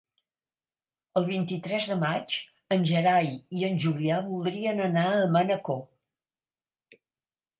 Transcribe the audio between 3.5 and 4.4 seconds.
i en Julià